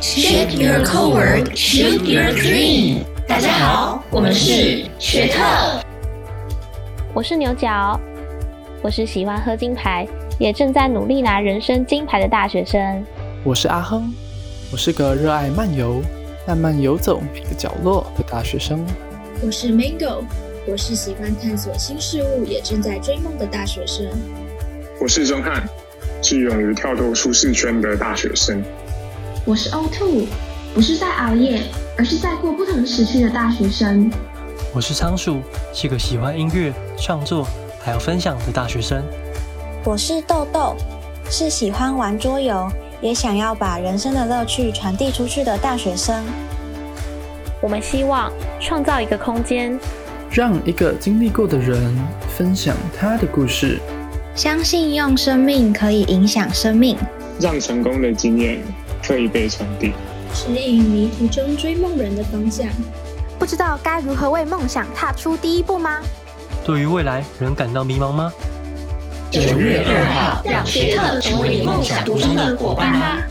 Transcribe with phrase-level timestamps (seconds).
[0.00, 3.02] Shape your core word, shoot your dream。
[3.26, 5.42] 大家好，我们是学特。
[7.12, 7.98] 我是牛角，
[8.80, 10.06] 我是喜欢喝金牌，
[10.38, 13.04] 也正在努力拿人生金牌的大学生。
[13.42, 14.14] 我是阿亨，
[14.70, 16.00] 我是个热爱漫游、
[16.46, 18.86] 慢慢游走每个角落的大学生。
[19.42, 20.22] 我是 Mango，
[20.68, 24.06] 我是喜欢探索新事物，也正在追梦的大学生。
[25.00, 25.68] 我是钟汉，
[26.22, 28.62] 是勇于跳脱舒适圈的大学生。
[29.48, 30.26] 我是 O2，
[30.74, 31.62] 不是在熬夜，
[31.96, 34.12] 而是在过不同时区的大学生。
[34.74, 35.38] 我是仓鼠，
[35.72, 37.48] 是个喜欢音乐、创作
[37.82, 39.02] 还有分享的大学生。
[39.86, 40.76] 我是豆豆，
[41.30, 42.70] 是喜欢玩桌游，
[43.00, 46.22] 也想要把人生的乐趣传递出去的大学生。
[47.62, 48.30] 我们希望
[48.60, 49.80] 创造一个空间，
[50.30, 51.98] 让一个经历过的人
[52.36, 53.80] 分享他的故事，
[54.34, 56.98] 相信用生命可以影响生命，
[57.40, 58.60] 让成功的经验
[59.08, 59.94] 可以被传递，
[60.34, 62.66] 指引迷途中追梦人的方向。
[63.38, 66.00] 不知道该如何为梦想踏出第一步吗？
[66.62, 68.30] 对于未来仍感到迷茫吗？
[69.30, 73.22] 九月二号，让学特成为你梦想途中的伙伴吧。